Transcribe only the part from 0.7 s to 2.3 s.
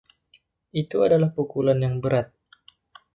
Itu adalah pukulan yang berat.